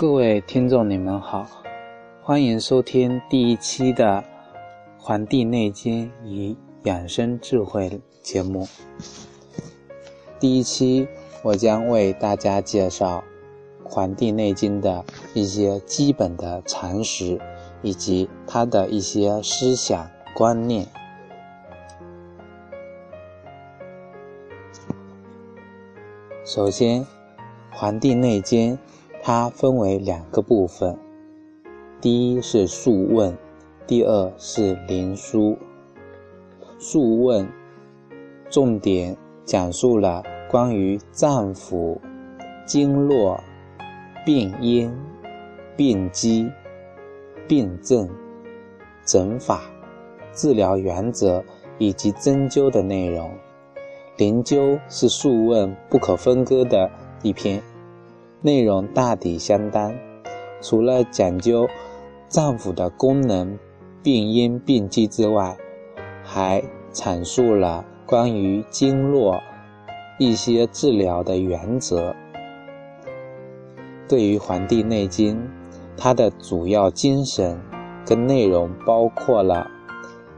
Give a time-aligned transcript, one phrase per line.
[0.00, 1.46] 各位听众，你们好，
[2.22, 4.06] 欢迎收听第一期的
[4.96, 7.90] 《黄帝内经与养生智慧》
[8.22, 8.66] 节目。
[10.38, 11.06] 第一期，
[11.42, 13.22] 我将为大家介绍
[13.86, 17.38] 《黄帝内经》的一些基本的常识，
[17.82, 20.86] 以及它的一些思想观念。
[26.42, 27.04] 首先，
[27.70, 28.74] 《黄帝内经》。
[29.22, 30.98] 它分为两个部分，
[32.00, 33.32] 第一是《素问》，
[33.86, 35.38] 第二是《灵枢》。
[36.78, 37.44] 《素问》
[38.48, 41.98] 重点讲述了关于脏腑、
[42.64, 43.38] 经络、
[44.24, 44.90] 病因、
[45.76, 46.50] 病机、
[47.46, 48.08] 病症、
[49.04, 49.60] 诊法、
[50.32, 51.44] 治疗原则
[51.76, 53.28] 以及针灸的内容。
[54.16, 54.56] 《灵灸》
[54.88, 56.90] 是《素问》不可分割的
[57.22, 57.62] 一篇。
[58.42, 59.94] 内容大抵相当，
[60.62, 61.68] 除了讲究
[62.26, 63.58] 脏腑的功能、
[64.02, 65.58] 病因、病机之外，
[66.24, 69.38] 还阐述了关于经络
[70.18, 72.16] 一些治疗的原则。
[74.08, 75.36] 对于《黄帝内经》，
[75.98, 77.60] 它的主要精神
[78.06, 79.70] 跟内容包括了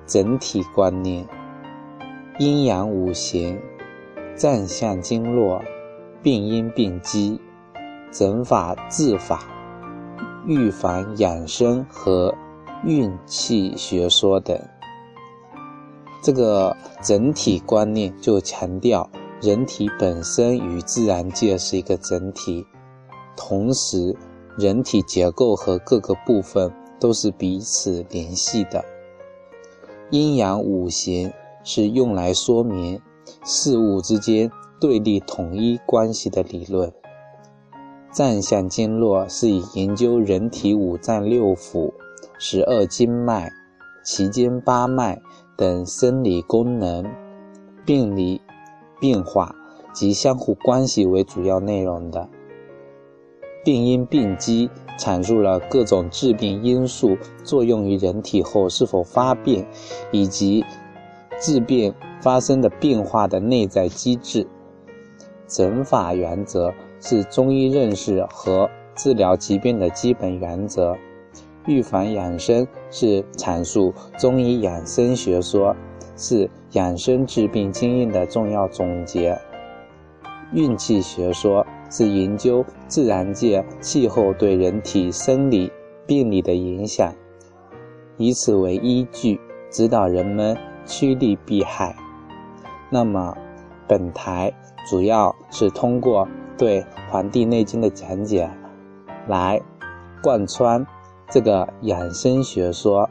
[0.06, 1.24] 整体观念、
[2.40, 3.56] 阴阳五行、
[4.34, 5.62] 脏象经络、
[6.20, 7.40] 病因病机。
[8.12, 9.42] 整法治法、
[10.46, 12.34] 预防养生和
[12.84, 14.60] 运气学说等，
[16.22, 19.08] 这个整体观念就强调
[19.40, 22.66] 人体本身与自然界是一个整体，
[23.34, 24.14] 同时
[24.58, 28.84] 人体结构和各个部分都是彼此联系的。
[30.10, 31.32] 阴阳五行
[31.64, 33.00] 是用来说明
[33.42, 36.92] 事物之间对立统一关系的理论。
[38.12, 41.90] 脏象经络是以研究人体五脏六腑、
[42.38, 43.50] 十二经脉、
[44.04, 45.18] 奇经八脉
[45.56, 47.10] 等生理功能、
[47.86, 48.42] 病理
[49.00, 49.54] 变化
[49.94, 52.28] 及相互关系为主要内容的。
[53.64, 54.68] 病因病机
[54.98, 59.66] 阐述了各种致病因素作用于人体后是否发病，
[60.10, 60.62] 以及
[61.40, 64.46] 致病发生的变化的内在机制。
[65.46, 66.74] 诊法原则。
[67.02, 70.96] 是中医认识和治疗疾病的基本原则，
[71.66, 75.74] 预防养生是阐述中医养生学说，
[76.16, 79.36] 是养生治病经验的重要总结。
[80.52, 85.72] 运气学说是研究自然界气候对人体生理
[86.06, 87.12] 病理的影响，
[88.16, 89.40] 以此为依据
[89.70, 91.96] 指导人们趋利避害。
[92.90, 93.36] 那么，
[93.88, 94.52] 本台
[94.88, 96.28] 主要是通过。
[96.56, 96.80] 对
[97.10, 98.48] 《黄帝内经》的讲解，
[99.26, 99.60] 来
[100.22, 100.86] 贯穿
[101.28, 103.08] 这个养生学说，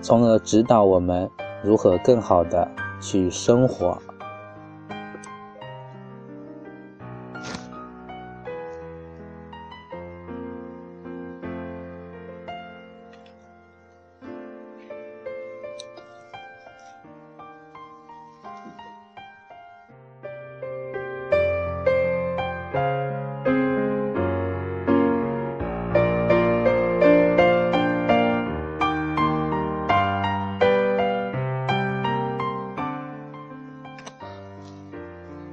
[0.00, 1.30] 从而指导我们
[1.62, 2.68] 如何更好的
[3.00, 3.98] 去生活。《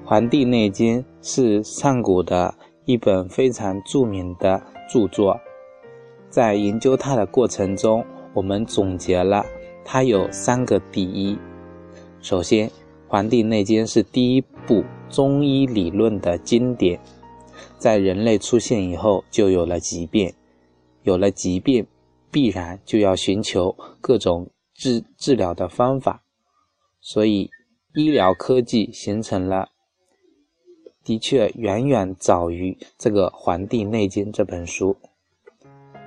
[0.09, 5.37] 黄帝内经》是上古的一本非常著名的著作，
[6.29, 9.45] 在研究它的过程中，我们总结了
[9.83, 11.37] 它有三个第一。
[12.21, 12.69] 首先，
[13.09, 16.97] 《黄帝内经》是第一部中医理论的经典，
[17.77, 20.33] 在人类出现以后，就有了疾病，
[21.03, 21.85] 有了疾病，
[22.31, 26.23] 必然就要寻求各种治治疗的方法，
[27.01, 27.49] 所以
[27.93, 29.67] 医疗科技形成了。
[31.07, 34.93] 的确远远早于这个《黄帝内经》这本书，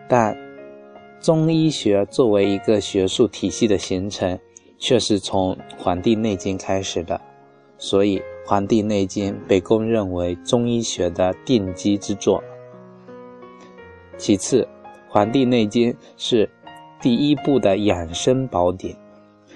[0.07, 0.37] 但
[1.23, 4.39] 中医学作为一个学术体系的形成，
[4.77, 7.19] 却是从《黄帝内经》开始的，
[7.79, 12.45] 所以《黄帝内经》被公认为中医学的奠基之作。
[14.19, 14.65] 其次，
[15.09, 16.47] 《黄帝内经》是
[17.01, 18.95] 第一部的养生宝典，《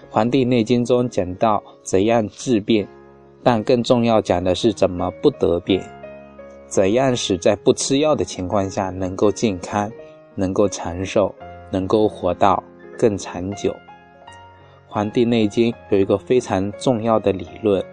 [0.08, 2.88] 黄帝内经》中讲到怎样治病。
[3.44, 5.81] 但更重要讲的是怎么不得病，
[6.67, 9.93] 怎样使在不吃药的情况下能够健康、
[10.35, 11.32] 能够长寿、
[11.70, 12.64] 能够活到
[12.99, 13.70] 更长久。
[14.88, 17.85] 《黄帝内经》有一个非常重要的理论，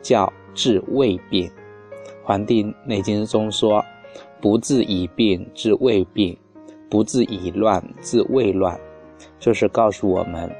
[0.00, 1.46] 叫治未病。
[2.22, 3.84] 《黄帝内经》中说，
[4.40, 6.34] 不治已病治未病，
[6.88, 8.80] 不治已乱治未乱，
[9.38, 10.50] 就是告诉我们，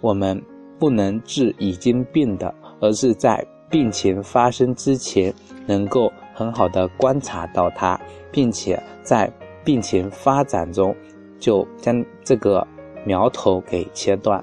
[0.00, 0.42] 我们
[0.78, 5.32] 不能治已经病的，而是在病情发生之前，
[5.66, 8.00] 能够很好的观察到它，
[8.32, 9.30] 并且在
[9.64, 10.94] 病情发展中，
[11.38, 12.66] 就将这个
[13.04, 14.42] 苗头给切断。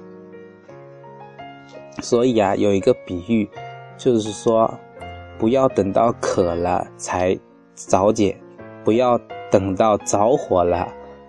[2.00, 3.48] 所以啊，有一个比喻，
[3.96, 4.72] 就是说，
[5.36, 7.36] 不要等到渴了才
[7.74, 8.32] 找碱，
[8.84, 9.18] 不要
[9.50, 10.86] 等到着火了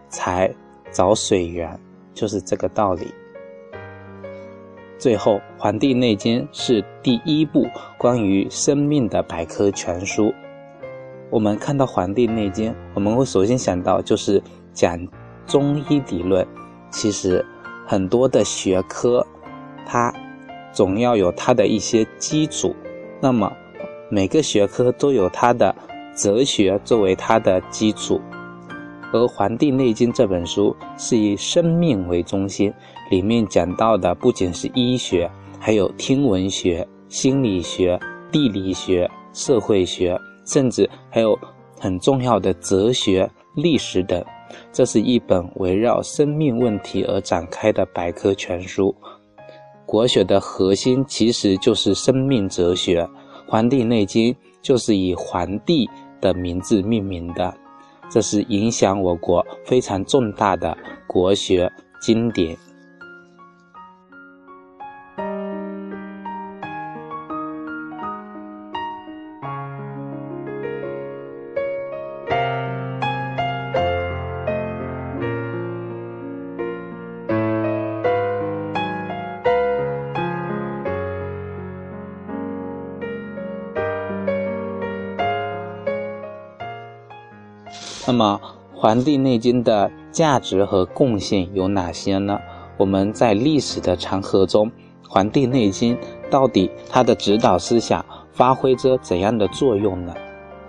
[0.09, 0.50] 才
[0.91, 1.79] 找水源，
[2.13, 3.13] 就是这个道理。
[5.00, 7.66] 最后，《黄帝内经》是第一部
[7.98, 10.31] 关于生命的百科全书。
[11.31, 14.44] 我们看到《黄帝内经》，我们会首先想到就是
[14.74, 15.00] 讲
[15.48, 16.46] 中医理论。
[16.92, 17.44] 其实，
[17.88, 19.25] 很多的学科，
[19.88, 20.13] 它。
[20.72, 22.75] 总要有它的一些基础，
[23.19, 23.52] 那么
[24.07, 25.75] 每个学科都有它的
[26.16, 28.22] 哲学作为它的基础，
[29.11, 32.71] 而《黄帝内经》这本书是以生命为中心，
[33.09, 35.29] 里面讲到的不仅是医学，
[35.59, 38.00] 还有天文学、心理学、
[38.31, 40.15] 地理学、社会学，
[40.45, 41.38] 甚至还有
[41.79, 44.23] 很重要的哲学、历史等。
[44.71, 48.95] 这是一本围绕生命问题而展开的百科全书。
[49.85, 53.03] 国学的核心其实就是生命哲学，
[53.47, 55.89] 《黄帝内经》就是以黄帝
[56.21, 57.51] 的名字命名的，
[58.09, 60.77] 这是影响我国非常重大的
[61.07, 61.71] 国学
[62.01, 62.57] 经典。
[88.09, 88.41] 那么，
[88.75, 92.39] 《黄帝内经》的价值和贡献有哪些呢？
[92.75, 94.67] 我们在历史的长河中，
[95.07, 95.95] 《黄帝内经》
[96.27, 100.15] 到底它的指导思想发挥着怎样的作用呢？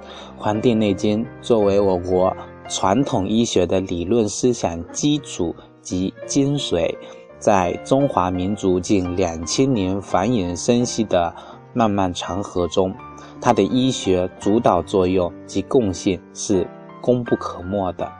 [0.37, 2.37] 《黄帝内经》作为我国
[2.69, 6.94] 传统医学的理论思想基础及精髓，
[7.38, 11.34] 在中华民族近两千年繁衍生息的
[11.72, 12.94] 漫漫长河中，
[13.40, 16.69] 它的医学主导作用及贡献是。
[17.00, 18.11] 功不可没的，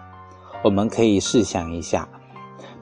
[0.62, 2.09] 我们可以试想一下，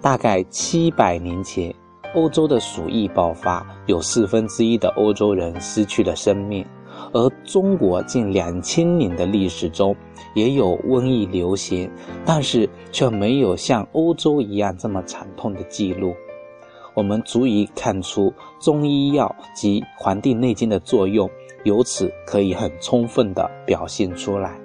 [0.00, 1.74] 大概七百年前，
[2.14, 6.64] 欧洲的鼠疫爆发，有四分之一的欧洲人失去了生命；
[7.12, 9.94] 而中国近两千年的历史中，
[10.34, 11.90] 也有瘟疫流行，
[12.24, 16.14] 但是却没有像欧洲一样这么惨痛的记录。
[16.94, 21.30] 我们足以看出中医药及《黄帝内经》的作用，
[21.62, 24.58] 由此可以很充分地表现出来。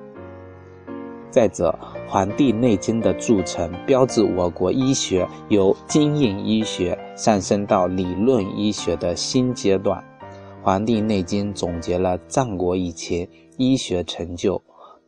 [1.34, 1.76] 再者，
[2.08, 10.00] 《黄帝内经》的铸成，标志我国医学由经验医学上升到理论医学的新阶段。
[10.62, 13.28] 《黄帝内经》总结了战国以前
[13.58, 14.62] 医学成就，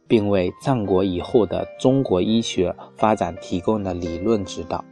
[0.07, 4.83] 并为战国以后的中国医学发展提供了理论指导。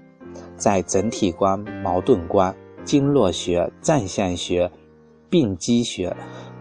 [0.56, 4.70] 在整体观、矛盾观、经络学、占相学、
[5.32, 6.16] 病机学、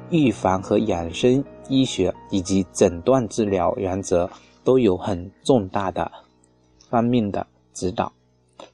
[0.08, 4.30] 预防和养生医学以及诊断治疗原则。
[4.64, 6.10] 都有很重大的
[6.88, 8.12] 方面的指导，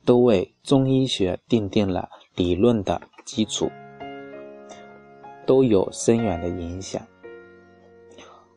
[0.05, 3.71] 都为中医学奠定了理论的基础，
[5.47, 7.01] 都有深远的影响。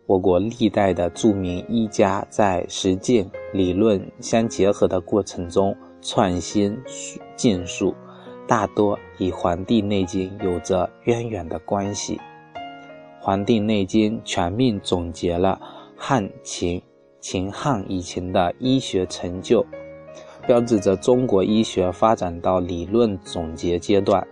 [0.07, 6.77] 我国历代的著名医家在实践理论相结合的过程中创新
[7.38, 7.95] 建树，
[8.45, 12.17] 大多与《黄帝内经》有着渊源的关系。
[13.21, 15.61] 《黄帝内经》全面总结了
[15.95, 16.81] 汉秦。
[17.21, 19.63] 秦汉以前的医学成就，
[20.47, 24.27] 标志着中国医学发展到理论总结阶段。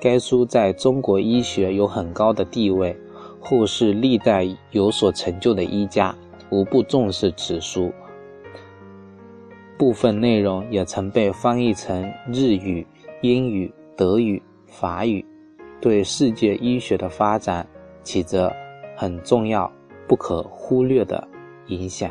[0.00, 2.96] 该书在中国医学有很高的地位，
[3.38, 6.16] 后世历代有所成就的医家
[6.50, 7.92] 无不重视此书。
[9.76, 12.86] 部分内容也曾被翻译成日语、
[13.20, 15.22] 英语、德语、法语，
[15.78, 17.66] 对世界医学的发展
[18.02, 18.50] 起着
[18.96, 19.70] 很重要、
[20.08, 21.28] 不可忽略的
[21.66, 22.10] 影响。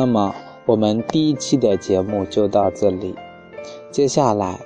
[0.00, 3.14] 那么，我们第一期的节目就到这里。
[3.90, 4.58] 接下来，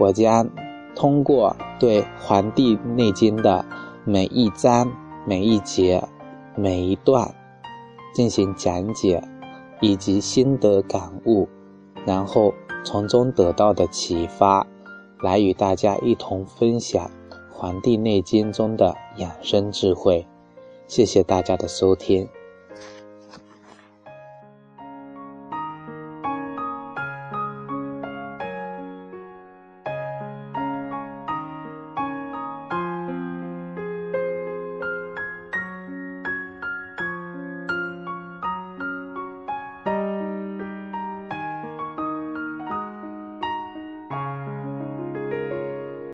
[0.00, 0.50] 我将
[0.96, 3.64] 通过对《黄帝内经》的
[4.04, 4.90] 每一章、
[5.24, 6.02] 每一节、
[6.56, 7.32] 每一段
[8.12, 9.22] 进行讲解，
[9.80, 11.48] 以及心得感悟，
[12.04, 14.66] 然后从中得到的启发，
[15.22, 17.06] 来与大家一同分享
[17.52, 20.26] 《黄帝内经》中的养生智慧。
[20.88, 22.28] 谢谢大家的收听。